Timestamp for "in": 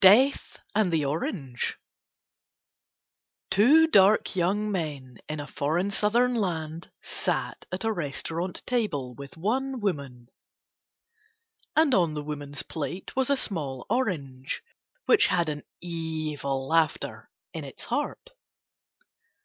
5.28-5.38, 17.54-17.62